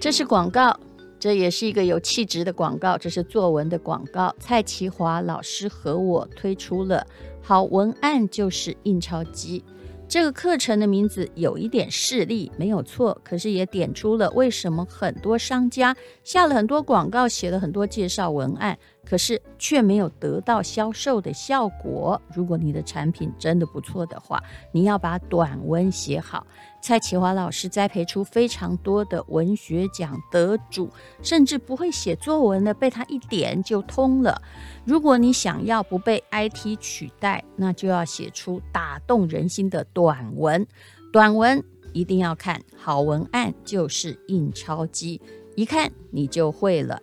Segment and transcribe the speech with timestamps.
[0.00, 0.78] 这是广告，
[1.18, 2.96] 这也是一个有气质的广告。
[2.96, 4.32] 这是作文的广告。
[4.38, 7.04] 蔡其华老师和我推出了
[7.42, 9.64] “好文案就是印钞机”。
[10.08, 18.78] 这个课程的名字有一点势利，没有错，可是也点出了为什么很多商家下了很多广告，写了很多介绍文案。
[19.08, 22.20] 可是却没有得到销售的效果。
[22.34, 26.46] 如果你的产品真的不错的话，你要把短文写好。
[26.82, 30.90] 蔡其华老师栽培出非常多的文学奖得主，
[31.22, 34.42] 甚至不会写作文的，被他一点就通了。
[34.84, 40.66] 如果你想要不被 IT 取代，那就要写出打动人心的短文。
[41.10, 45.20] 短文一定要看，好文案就是印钞机，
[45.56, 47.00] 一看你就会了。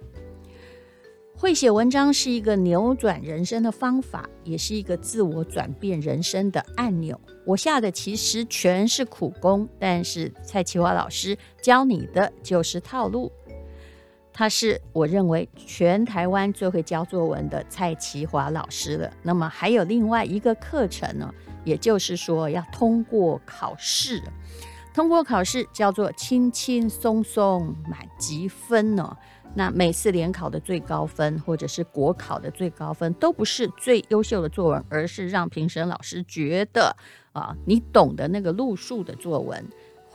[1.38, 7.20] 会写文章是一个扭转人生的方法，也是一个自我转变人生的按钮。
[7.46, 13.30] 我下的其实全是苦功，但是蔡其华老师教你的就是套路。
[14.32, 19.12] 他是我认为全台湾最会教作文的蔡其华老师了。
[19.22, 21.34] 那么还有另外一个课程呢，
[21.66, 24.22] 也就是说要通过考试，
[24.94, 29.16] 通过考试叫做轻轻松松满级分呢。
[29.56, 36.96] 那每次联考的最高分，或者是国考的最高分，都不是最优秀的作文，而是让评审老师觉得
[37.32, 39.66] 啊，你懂得那个路数的作文。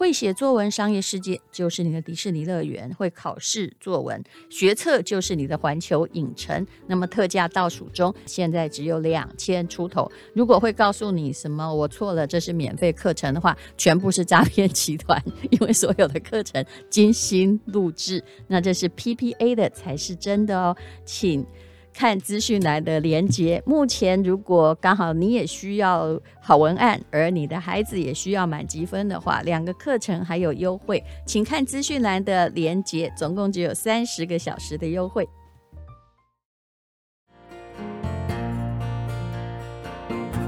[0.00, 6.66] 会写作文，商业世界就是你的迪士尼乐园；会考试作文，学测就是你的环球影城。
[6.86, 10.10] 那么特价倒数中，现在只有两千出头。
[10.32, 21.44] 如果会告诉你什么我错了，这是免费课程的话，全部是诈骗集团，因为所有的课程精心录制，那这是 PPA 的才是真的哦，请。
[21.92, 23.62] 看资讯栏的连接。
[23.66, 33.12] 目前，如果刚好你也需要好文案，而你的孩子也需要满积分的话，两个课程还有优惠，请看资讯栏的连接。
[33.16, 35.28] 总共只有三十个小时的优惠。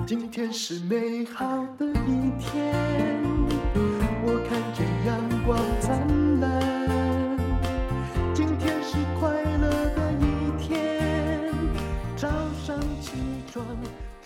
[0.04, 1.44] 今天是美好
[1.78, 3.21] 的一天，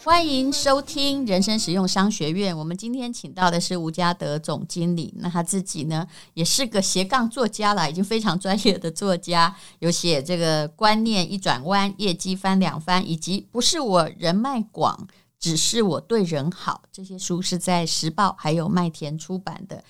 [0.07, 2.57] 欢迎收听人生实用商学院。
[2.57, 5.13] 我们今天请到的是吴家德总经理。
[5.17, 15.09] 那他自己呢，也是个斜杠作家了，已经非常专业的作家，有写这个观念一转弯，业绩翻两番，以及不是我人脉广，
[15.41, 16.83] 只是我对人好。
[16.93, 19.83] 这些书是在时报还有麦田出版的。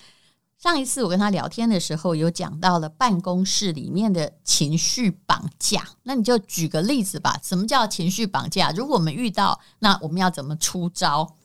[0.67, 7.39] 上一次我跟他聊天的时候，有讲到了办公室里面的情绪绑架，那你就举个例子吧。
[7.41, 8.69] 什么叫情绪绑架？
[8.71, 11.36] 如果我们遇到，那我们要怎么出招？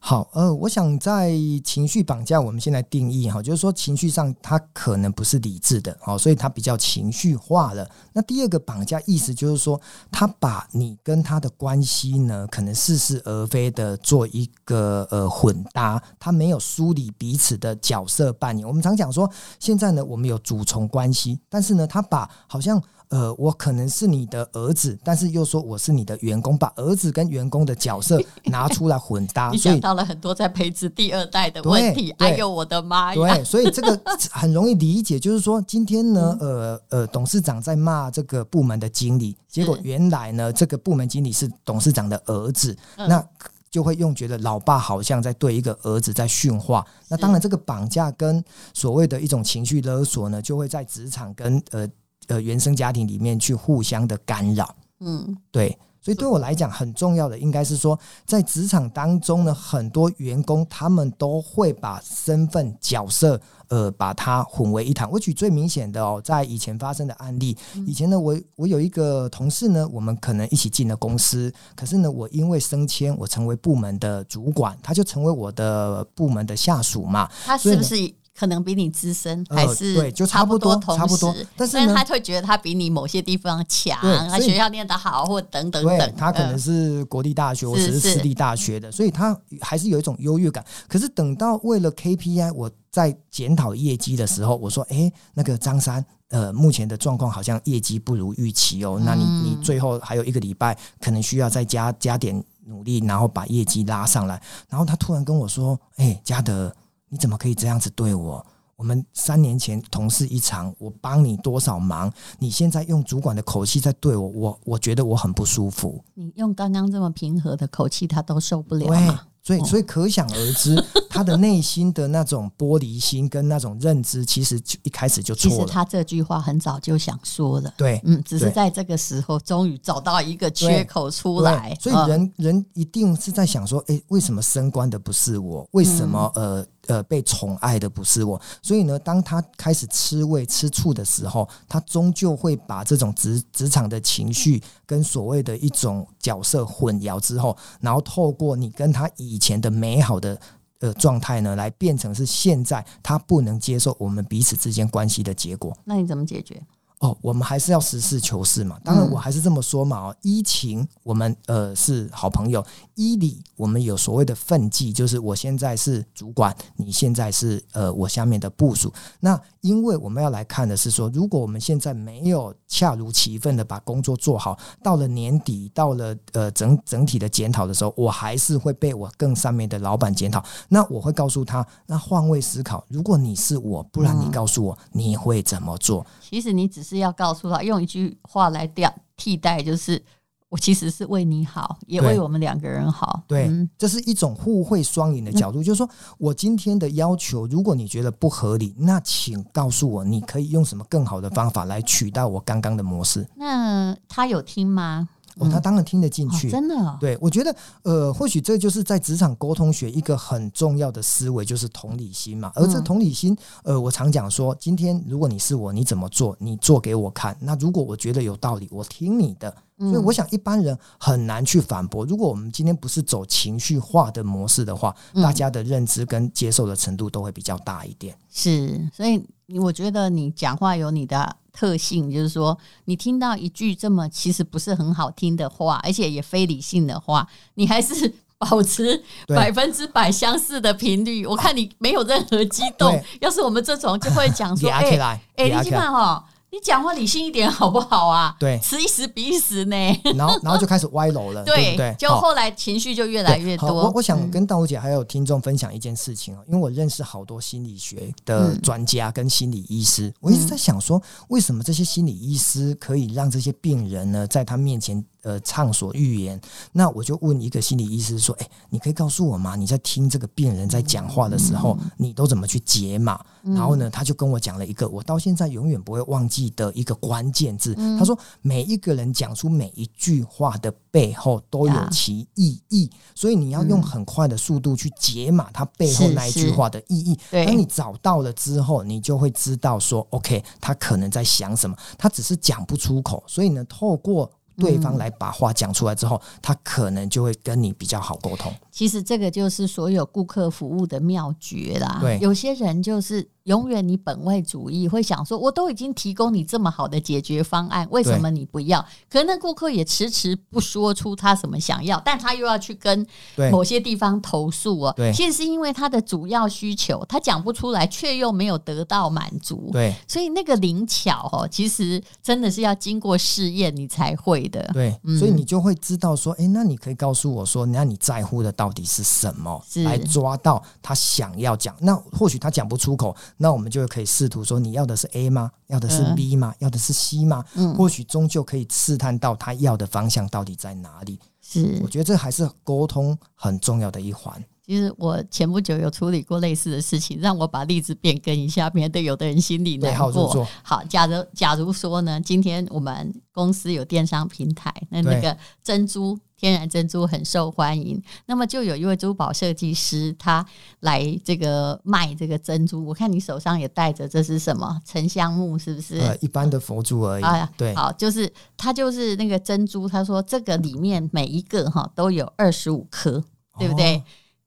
[0.00, 1.32] 好，呃，我想在
[1.64, 7.88] 情绪绑架，我们先来定义哈，就是说情绪上它可能不是理智的，好，所以它比较情绪化了。
[8.12, 9.80] 那第二个绑架意思就是说，
[10.10, 18.66] 他把你跟他的关系呢，可能似是而非的做一个呃混搭，他没有梳理彼此的角色扮演。
[18.66, 19.28] 我们常讲说，
[19.58, 22.80] 现在呢，我们有主从关系，但是呢，他把好像。
[23.10, 32.10] 呃，我可能是你的儿子，但是又说我是你的员工，把儿子跟员工的角色 拿出来混搭，你想到了很多在培植第二代的问题。
[32.18, 33.36] 哎呦，我的妈呀！
[33.36, 33.98] 对，所以这个
[34.30, 43.26] 很容易理解，就是说今天呢，呃呃，董事长在骂这个部门的经理，结果原来呢，这个部门经理是董事长的儿子，那
[43.70, 46.86] 就会用觉得老爸好像在对一个儿子在训话。
[47.08, 51.88] 那当然，这个绑架跟所谓的一种情绪勒索呢，就会在职场跟呃。
[52.28, 65.10] 呃，原生家庭里面去互相的干扰，嗯，对，所以对我来讲很重要的应该是说，在职场当中呢，很多员工他们都会把身份角色，呃，把它混为一谈。
[65.10, 67.56] 我举最明显的哦，在以前发生的案例，
[67.86, 78.14] 以前呢，我我有一个同事呢，我们可能一起进了公司，可是呢，我因为升迁，我成为部门的主管，他就成为我的部门的下属嘛，他是不是？
[78.38, 81.34] 可能比你资深，还是对，就差不多，差不多。
[81.56, 83.98] 但是他会觉得他比你某些地方强，
[84.30, 86.14] 他学校念得好，或等等等。
[86.16, 90.64] 他可能是国立大学，或者是私立大学的，所以他还是有一种优越感。
[90.86, 99.00] 可是等到为了 KPI，我在检讨业绩的时候，我说：“哎，那个张三，呃，目前的状况好像业绩不如预期哦。
[99.04, 104.40] 那你你最后还有一个礼拜，可能需要再加加点努力，然后把业绩拉上来。”
[104.70, 106.72] 然后他突然跟我说：“哎，嘉德。”
[107.08, 108.44] 你怎么可以这样子对我？
[108.76, 112.12] 我们三年前同事一场，我帮你多少忙？
[112.38, 116.00] 你现在用主管的口气在对我，我我觉得我很不舒服。
[116.14, 118.86] 你用刚刚这么平和的口气，他都受不了。
[118.86, 118.96] 对，
[119.42, 120.76] 所以，所以可想而知，
[121.10, 125.56] 他的内心的那种玻璃心跟那种认知，其实就一开始就错了。
[125.56, 131.76] 其实他这句话很早就想说了，对，嗯，只是在这个时候终于找到一个缺口出来。
[131.80, 135.68] 所以人，人人一定是在想说，哎，为什么升官的不是我？
[135.72, 136.64] 为什么呃？
[136.88, 150.40] 呃，被宠爱的不是我，所以呢，当他开始吃味、吃醋的时候，他终究会把这种职职场的情绪跟所谓的一种角色混淆之后，然后透过你跟他以前的美好的
[150.80, 155.76] 呃状态呢，来变成是现在他不能接受我们彼此之间关系的结果。
[155.84, 156.62] 那你怎么解决？
[157.00, 158.78] 哦，我们还是要实事求是嘛。
[158.84, 160.08] 当然，我还是这么说嘛。
[160.08, 162.64] 哦，依情我们呃是好朋友，
[162.96, 168.92] 依理我们有所谓的分际，就是我现在是主管，你现在是呃我下面的部署。
[169.20, 180.42] 那因为我们要来看的是说，如果我们现在没有恰如其分的把工作做好，到了年底，到了呃整整体的检讨的时候，我还是会被我更上面的老板检讨。
[180.68, 186.04] 那我会告诉他，那换位思考，如果你是我，不然你告诉我你会怎么做？
[186.20, 190.02] 其实你只是要告诉他，用一句话来掉替代，就是
[190.48, 193.22] 我其实是为你好，也为我们两个人好。
[193.28, 195.86] 对，嗯、这是一种互惠双赢的角度，嗯、就是说
[196.16, 203.28] 我今天的要求，如果你觉得不合理，那请告诉我，你可以用什么更好的方法来取代我刚刚的模式。
[203.36, 205.10] 那他有听吗？
[205.38, 206.96] 哦，他当然听得进去，真的、哦。
[207.00, 212.52] 对，我觉得，呃，或许这就是在职场沟通学一个很重要的思维，就是同理心嘛。
[212.54, 216.36] 而这同理心，呃，我常讲说，今天如果你是我，你怎么做？
[216.38, 217.36] 你做给我看。
[217.40, 219.54] 那如果我觉得有道理，我听你的。
[219.78, 222.04] 所以我想，一般人很难去反驳。
[222.04, 228.16] 如果我们今天不是走情绪化的模式的话，大家的认知跟接受的程度都会比较大一点。
[228.30, 229.22] 是，所以
[229.58, 231.36] 我觉得你讲话有你的。
[231.50, 241.26] 特性就是说，你听到一句这么其实不是很好听的话，而且也非理性的话，你还是保持百分之百相似的频率。
[241.26, 243.02] 我看你没有任何激动。
[243.20, 248.34] 要是我们这种，就会讲说：“哎哎，你起码哈。”你讲话理性一点 好不好啊？
[248.38, 249.76] 对，此一时彼一时呢。
[250.16, 251.94] 然后，然后就开始歪楼了， 对，对不对？
[251.98, 253.72] 就后来情绪就越来越多。
[253.72, 265.04] 我我想跟大武姐还有听众分享一件事情哦，因为我认识好多心理学的专家跟心理医师，我一直在想说，为什么这些心理医师可以让这些病人呢，在他面前。
[265.22, 266.40] 呃，畅所欲言。
[266.72, 269.56] 那我就问一个心理医师说：“哎，你可以告诉我吗？
[269.56, 277.74] 你在听这个病人在讲话的时候，你都怎么去解码？”然后呢，他就跟我讲了一个我到现在永远不会忘记的一个关键字。
[277.98, 287.18] 他说：“每一个人讲出每一句话的背后都有其意义，所以你要用很快的速度去解码他背后那一句话的意义。
[287.30, 293.22] 当你找到了之后，你就会知道说，OK，他可能在想什么，他只是讲不出口。
[293.26, 298.52] 所以呢，透过对方来把话讲出来之后，他可能就会跟你比较好沟通。
[298.78, 301.98] 其实这个就是所有顾客服务的妙诀啦。
[302.00, 303.28] 对，有些人就是。
[303.48, 308.84] 永远你本位主义会想说，我都已经提供你这么好的解决方案，为什么你不要？
[309.08, 313.06] 可能顾客也迟迟不说出他什么想要，但他又要去跟
[313.50, 314.92] 某些地方投诉哦。
[314.94, 319.70] 对，其实是因为他的主要需求他讲不出来，却又没有得到满足。
[319.72, 324.62] 对，所以那个灵巧哦，其实真的是要经过试验你才会的。
[324.74, 329.62] 对，所以你就会知道说，哎，那你可以告诉我说，那你在乎的到底是什么？
[329.84, 333.14] 来抓到他想要讲，那或许他讲不出口。
[333.36, 335.50] 那我们就可以试图说，你要的是 A 吗？
[335.68, 336.54] 要的是 B 吗？
[336.58, 337.44] 要的是 C 吗？
[337.54, 341.18] 嗯，或许终究可以试探到他要的方向到底在哪里。
[341.40, 344.42] 是，我觉得这还是沟通很重要的一环。
[344.66, 350.46] 其实我前不久有处理过类似的事情，让我把例子变更一下，免得有的人心里难过。
[350.62, 356.18] 好，假如假如说呢，今天我们公司有电商平台，那那个珍珠。
[356.38, 360.46] 天然珍珠很受欢迎，那么就有一位珠宝设计师，他
[360.80, 362.86] 来这个卖这个珍珠。
[362.86, 364.80] 我看你手上也戴着，这是什么？
[364.86, 365.98] 沉香木是不是？
[365.98, 367.24] 呃，一般的佛珠而已。
[367.24, 369.88] 啊，对，好，就是他就是那个珍珠。
[369.88, 373.22] 他说这个里面每一个哈都有二十五颗，
[373.58, 373.96] 对不对？
[373.96, 374.04] 哦，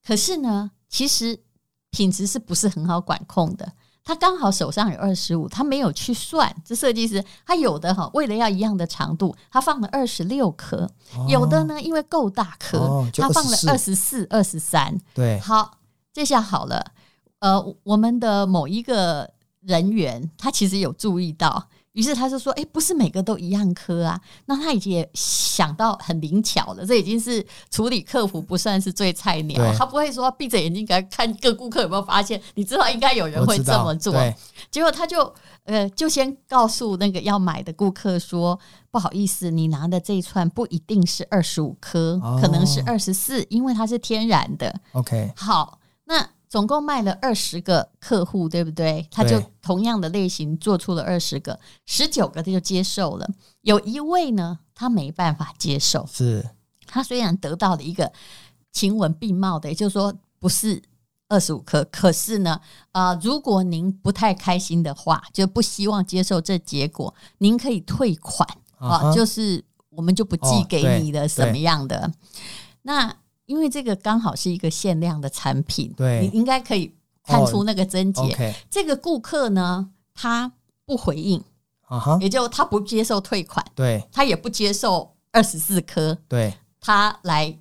[0.07, 1.37] 可是呢，其实
[1.91, 3.73] 品质是不是很好管控的？
[4.03, 6.53] 他刚好手上有二十五，他没有去算。
[6.65, 10.87] 这设计师他有的哈，为了要一样的长度，他放了二十六颗；
[11.27, 14.97] 有的呢，因为够大颗，哦、他放了二十四、二十三。
[15.13, 15.77] 对，好，
[16.11, 16.83] 这下好了。
[17.39, 19.29] 呃，我们的某一个
[19.61, 34.13] 人员，他其实有注意到，于是他就说：“哎，不是每个都一样磕啊。”那他已经也想到很灵巧了，这已经是处理客服不算是最菜鸟，他不会说闭着眼睛给他看各顾客有没有发现，你知道应该有人会这么做。
[34.69, 35.33] 结果他就
[35.65, 38.57] 呃，就先告诉那个要买的顾客说
[38.89, 46.29] ：“不好意思，你拿的这一串不一定是二十五颗，哦、可能是二十四，因为它是天然的。” OK，好，那。
[46.51, 49.07] 总共卖了二十个客户，对不对？
[49.09, 53.25] 他就同样的类型做出了二十个，十九个他就接受了。
[53.61, 56.05] 有一位呢，他没办法接受。
[56.11, 56.45] 是，
[56.85, 58.11] 他虽然得到了一个
[58.73, 60.83] 晴雯并茂的，也就是说不是
[61.29, 62.59] 二十五颗，可是呢，
[62.91, 69.07] 啊、呃，如果您不太开心的话，就不希望接受这结果，您可以退款啊、uh-huh.
[69.07, 72.11] 呃，就是我们就不寄给你的什么样的、哦、
[72.81, 73.15] 那。
[73.51, 78.21] 因为这个刚好是一个限量的产品，对，你应该可以看出那个症结。
[78.21, 78.53] Oh, okay.
[78.69, 80.53] 这个顾客呢，他
[80.85, 81.43] 不回应
[81.89, 82.17] ，uh-huh.
[82.21, 87.59] 也就他不接受退款，对，他也不接受二十四颗，对，他来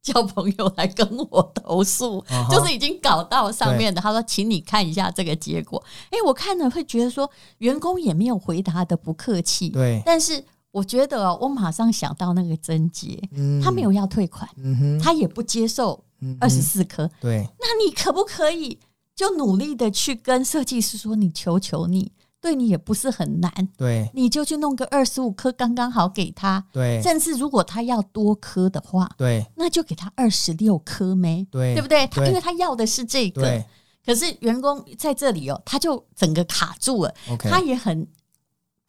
[0.00, 2.48] 叫朋友来跟我投诉，uh-huh.
[2.48, 4.00] 就是已经搞到上面的。
[4.00, 10.44] 他说：“请你看一下这个结果。”哎，我看了会觉得说，员工也没有回答的不客气，对，但是。
[10.72, 16.04] 我觉得我马上想到那个贞洁，嗯，他没有要退款，嗯，他也不接受
[16.38, 18.78] 二十四颗，对，那你可不可以
[19.16, 32.06] 就努力的去跟设计师说，你求求你，对你也不是很难，对，你就去弄个二十五颗刚刚好给他，对，甚至如果他要多颗的话，对，那就给他二十六颗没，对，对不对？
[32.06, 33.64] 他因为他要的是这个，
[34.06, 37.50] 可是员工在这里哦，他就整个卡住了，okay.
[37.50, 38.06] 他也很。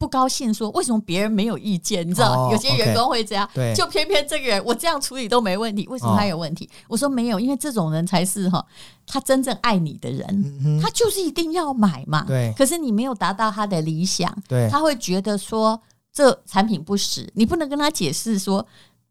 [0.02, 2.04] 不高兴说，为什么别人没有意见？
[2.04, 6.68] 你知道，有些员工会这样，对，就偏偏这个人我这样处理都没问题，为什么他有问题？
[6.88, 8.66] 我说没有，因为这种人才是哈，
[9.06, 12.24] 他真正爱你的人，他就是一定要买嘛。
[12.26, 15.80] 对，可是你没有达到他的理想，对，他会觉得说
[16.12, 18.66] 这产品不实，你不能跟他解释说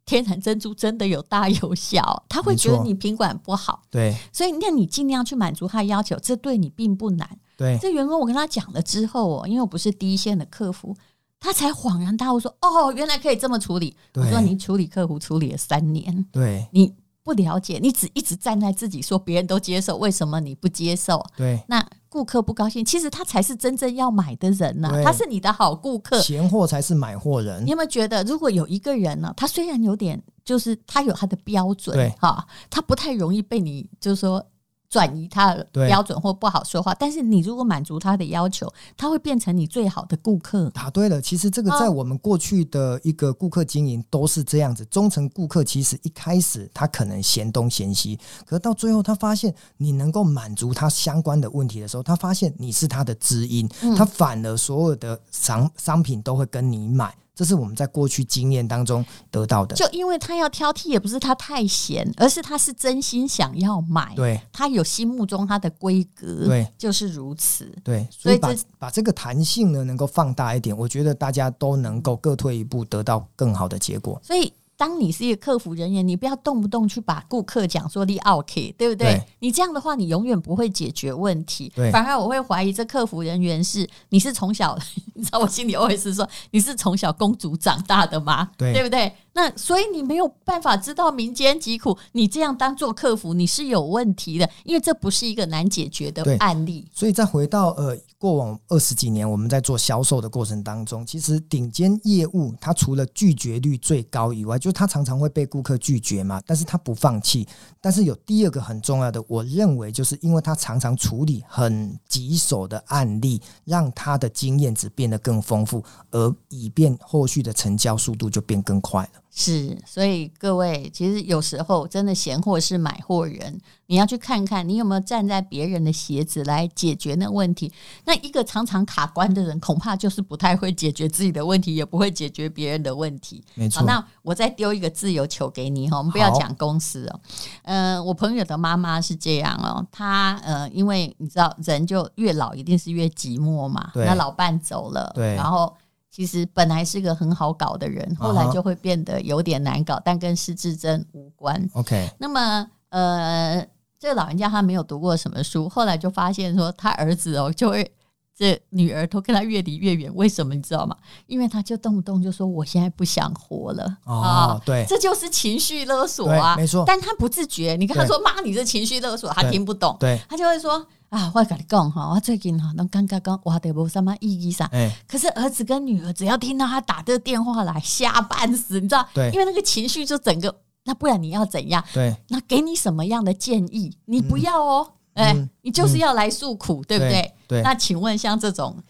[0.05, 3.81] 天然珍珠真的有大有小，他会觉得你品管不好。
[3.89, 7.39] 对，所以那你尽量去满足他的要求，这对你并不难。
[7.61, 10.95] 对，这员工我跟他讲了之后哦，因为我不是第一线的客服，
[11.39, 16.91] 他才恍然大悟说：“哦，原来可以这么处理。”我说：“你处理客服处理了三年，对，你
[17.23, 21.23] 不了解，你只一直站在自己说别人都接受，为什么你不接受？
[21.37, 27.63] 对，那顾客不高兴，其实他才是真正要买的人呐、啊，他是你的好顾客，闲货才是买货人。
[27.63, 34.43] 你有没有觉得，如果有一个人呢，他虽然有点，就是他有他的标准，对哈，他不太容易被你，就是说。
[34.91, 40.69] 转移他的标准或不好说话，但是你如果满足他的要求，他会变成你最好的顾客。
[40.71, 44.83] 答对了，其实这个在我们过去的一个顾客经营都是这样子。
[44.91, 57.15] 忠诚顾客其实一开始他可能嫌东嫌西，可是到最后他发现你能够满足他相关的问题的时候，他发现你是他的知音，他反而所有的商商品都会跟你买。
[57.41, 59.75] 这是我们在过去经验当中得到的。
[59.75, 64.13] 就因为他要挑剔，也不是他太闲，而是他是真心想要买。
[64.15, 66.45] 对，他有心目中他的规格。
[66.45, 67.73] 对，就是如此。
[67.83, 74.21] 对，所以把把这个弹性呢，能够放大一点，我觉得大家都能够各退一步，得到更好的结果。
[74.23, 74.53] 所以。
[74.81, 79.11] 当你是一个客服人员，你不要动不动去把顾客讲说你 OK，对不对？
[79.11, 81.71] 对，你这样的话，你永远不会解决问题。
[81.91, 84.75] 反而我会怀疑这客服人员是你是从小，
[85.13, 88.49] 你知道我心里会是说你是从小公主长大的吗？
[88.57, 89.13] 对，对不对？
[89.33, 96.85] 那所以你没有办法知道民间疾苦，你这样当做客服你是有问题的，因为这不是一个难解决的案例。
[96.93, 107.47] 所以再回到呃过往二十几年我们在做销售的过程当中，其实顶尖业务它除了拒绝率最高以外，就是它常常会被顾客拒绝嘛，但是他不放弃。
[107.79, 119.20] 但是有第二个很重要的，我认为就是因为他常常处理很棘手的案例，让他的经验值变得更丰富，而以便后续的成交速度就变更快了。
[119.33, 127.71] 是，所以各位，其实有时候真的闲货是买货人，你要去看看你有没有站在别人的鞋子来解决那问题。
[128.03, 133.41] 那一个常常卡关的人，恐怕就是不太会解决自己的问题，也不会解决别人的问题。
[133.55, 133.83] 没错。
[133.83, 137.19] 那我再丢一个自由球给你哈，我们不要讲公司哦。
[137.63, 143.91] 嗯、呃，我朋友的妈妈是这样哦，她呃，因为你知道，人就越老一定是越寂寞嘛。
[143.93, 144.05] 对。
[144.05, 145.73] 那老伴走了，对，然后。
[146.11, 151.69] 其实本来是个很好搞的人，后来就会变得有点难搞，但跟失智症无关。
[151.73, 153.65] OK，那么呃，
[153.97, 157.89] 这个老人家他没有读过什么书，后来就发现说他儿子哦，就会
[158.35, 160.13] 这女儿都跟他越离越远。
[160.13, 160.97] 为什么你知道吗？
[161.27, 166.83] 因为他就动不动就说我现在不想活了哦，对，这就是情绪勒索啊，没错。
[166.85, 170.85] 但他不自觉，你跟他说妈，你这情绪勒索，他听不懂，对，他就会说。
[171.11, 174.65] 啊，我跟你讲哈，我最近哈都感觉讲我，得无什么意义上。
[174.71, 179.05] 哎，可是儿子跟女儿只要听到他打这个电话来，吓半死，你知道？
[179.13, 181.83] 对，因为那个情绪就整个，那不然你要怎样？
[181.93, 183.93] 对，那给你什么样的建议？
[184.05, 187.11] 你不要哦，哎、嗯，你就是要来诉苦，嗯、对不对？
[187.45, 188.81] 对，对，那请问像这种。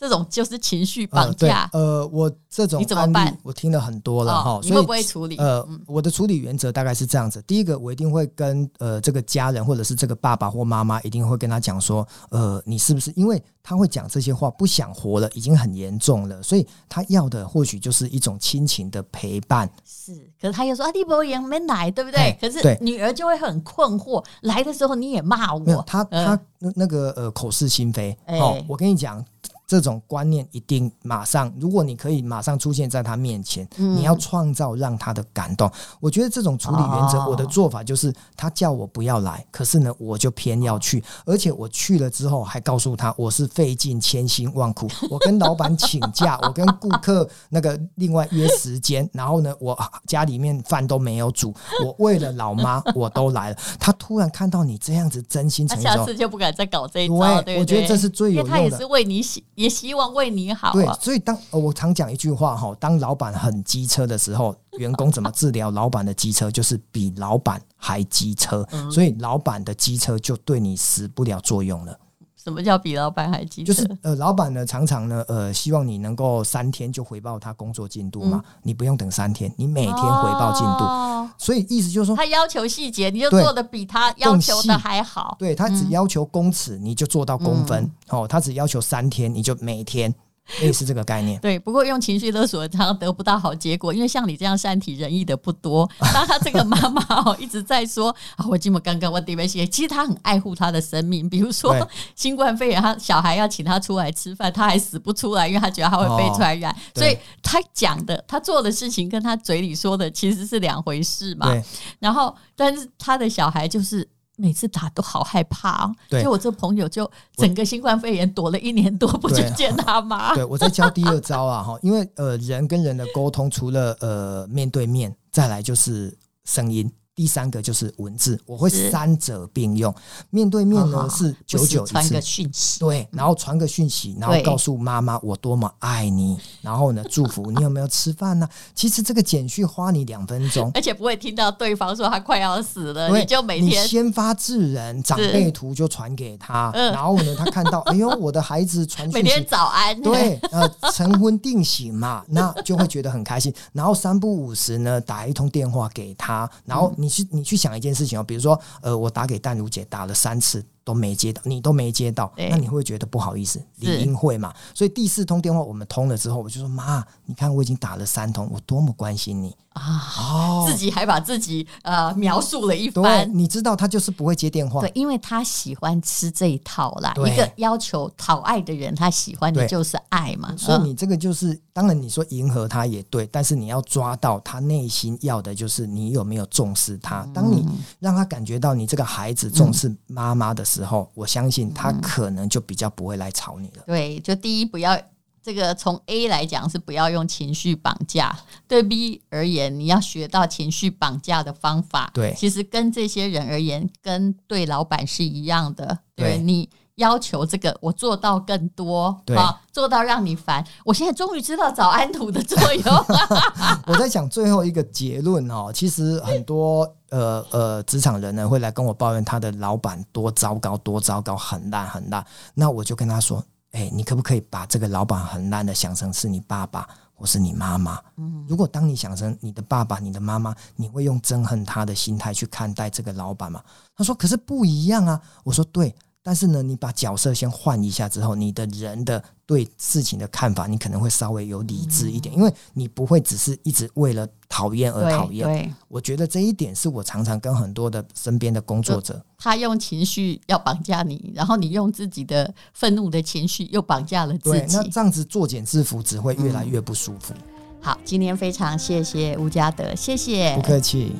[0.00, 1.68] 这种就是情绪绑架。
[1.74, 3.36] 呃，呃，我这种你怎么办？
[3.42, 5.36] 我听了很多了哈、哦，你会不会处理？
[5.36, 19.70] 呃，我的处理原则大概是这样子：第一个，我一定会跟呃这个家人或者是这个爸爸或妈妈，一定会跟他讲说，呃，你是不是因为他会讲这些话，不想活了，已经很严重了，所以他要的或许就是一种亲情的陪伴。
[19.84, 22.34] 是，可是他又说啊，你不也没来，对不对？
[22.40, 28.16] 可是女儿就会很困惑，来的时候你也骂我，他他那那个呃口是心非。
[28.28, 29.22] 哦，我跟你讲。
[29.70, 35.70] 这种观念一定马上，如果你可以马上出现在他面前，嗯、你要创造让他的感动。
[36.00, 51.54] 我觉得这种处理原则，我的做法就是，他叫我不要来，可是呢，我就偏要去，而且我去了之后，还告诉他我是费尽千辛万苦， 我跟老板请假，我跟顾客那个另外约时间，然后呢，我家里面饭都没有煮，
[51.86, 53.56] 我为了老妈我都来了。
[53.78, 57.40] 他突然看到你这样子真心诚意，他下次就不敢再搞这一招。
[57.42, 58.50] 对，我觉得这是最有用的。
[58.50, 59.44] 他也是为你洗。
[59.60, 60.72] 也希望为你好、啊。
[60.72, 66.50] 对，所以当我常讲一句话哈，当老板很机车的时候，员工怎么治疗老板的机车？
[66.50, 71.98] 就是比老板还机车，所以老板的机车就对你使不了作用了。
[72.42, 73.72] 什么叫比老板还机车？
[73.72, 81.30] 就是呃，老板呢常常呢呃，希望你能够三天就回报他工作进度嘛、嗯，你不用等三天，你每天回报进度、哦。
[81.36, 85.36] 所以意思就是说，他要求细节，你就做的比他要求的还好。
[85.38, 87.84] 对，他只要求公尺，你就做到公分。
[87.84, 90.14] 嗯、哦，他只要求三天，你就每天。
[90.60, 91.58] 类似这个概念，对。
[91.58, 95.88] 不过用情绪勒索，常常得不到好结果，因为像你这样善体人意的不多。
[96.12, 101.28] 当他这个妈妈哦一直在说啊，我这么刚刚我对不起，其实他很爱护他的生命。
[101.28, 101.76] 比如说
[102.14, 106.74] 新冠肺炎，他小孩要请他出来吃饭，他还死不出来，因为他觉得他会被传染。
[106.94, 111.52] 所以他讲的、他做的事情跟他嘴里说的其实是两回事嘛。
[111.98, 114.08] 然后，但是他的小孩就是。
[114.40, 120.34] 每次打都好害怕哦，对，就我这朋友就整个新冠肺炎躲了一年多不去见他妈。
[120.34, 126.90] 对，我在教第二招啊哈，因为呃人跟人的沟通除了呃面对面，再来就是声音。
[127.20, 129.94] 第三个就是文字，我会三者并用。
[130.30, 138.48] 面对面呢是九九一次，传个讯息，对，然后传个讯息，然后告诉妈妈我多么爱你，然后呢祝福 你有没有吃饭呢？
[138.74, 157.09] 其实这个简讯花你两分钟，而且不会听到对方说他快要死了，你就每天先发制人，长辈图就传给他，然后呢他看到 哎呦我的孩子传，每天早安，对，呃晨昏定省嘛，那就会觉得很开心，然后三不五时呢打一通电话给他，然后你。
[157.10, 160.64] 去你去想一件事情哦，比如说，呃，我打给淡如姐打了三次。
[160.90, 163.62] 都没接到，你都没接到，那你会觉得不好意思？
[163.76, 164.52] 理应会嘛。
[164.74, 170.02] 所以第四通电话我们通了之后，我就说妈，你看我已经打了三通，我多么关心你啊！
[170.18, 173.30] 哦，自己还把自己呃描述了一番。
[173.32, 177.14] 你知道他就是不会接电话，对，因为他喜欢吃这一套啦。
[177.18, 180.52] 一个要求讨爱的人，他喜欢的就是爱嘛。
[180.56, 187.26] 所以你这个就是，当然你说迎合他也对，但是你要抓到他内心要的就是你有没有重视他。
[187.32, 187.64] 当你
[188.00, 190.79] 让他感觉到你这个孩子重视妈妈的时候。
[190.80, 193.82] 之后，我相信他可能就比较不会来吵你了。
[193.86, 194.98] 对，就第一，不要
[195.42, 198.34] 这个从 A 来讲是不要用情绪绑架；
[198.66, 202.10] 对 B 而言，你要学到情绪绑架的方法。
[202.14, 205.98] 对，其实跟这些人而言，跟对老板是一样的。
[206.16, 206.66] 对，对你
[207.00, 209.36] 要求这个，我做到更多，对，
[209.72, 210.64] 做到让你烦。
[210.84, 213.04] 我现在终于知道早安图的作用。
[213.88, 216.88] 我在讲最后一个结论哦，其实很多。
[217.10, 222.24] 呃呃，职场人呢会来跟我抱怨他的老板多糟糕，多糟糕，很烂很烂。
[222.54, 227.98] 那我就跟他说，哎、欸，你可不可以把这个老板很烂的想成是你爸爸或是你妈妈？
[228.16, 233.60] 嗯，如果当你想成你的爸爸、你的妈妈，你会用憎恨他的心态去看待这个老板吗？
[233.96, 235.20] 他说，可是不一样啊。
[235.42, 235.92] 我说对，
[236.30, 239.20] 但是呢，你把角色先换一下之后，你的人的。
[239.50, 245.44] 对事情的看法，你可能会稍微有理智一点，因为你不会只是一直为了讨厌而讨厌。
[245.44, 254.76] 对，我觉得这一点是我常常跟很多的身边的工作者，他用情绪要绑架你，然后你用自己的愤怒的情绪又绑架了自己。
[254.76, 257.34] 那这样子作茧自缚，只会越来越不舒服。
[257.34, 257.42] 嗯。
[257.80, 261.16] 好，今天非常谢谢吴家德，谢谢，不客气。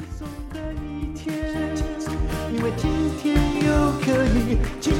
[2.53, 2.89] 因为今
[3.21, 3.35] 天
[3.67, 5.00] 又可以，今天又可以。